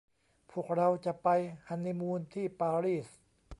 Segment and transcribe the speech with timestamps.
[0.51, 1.27] พวกเราจะไป
[1.67, 3.07] ฮันนีมูนที่ปารีส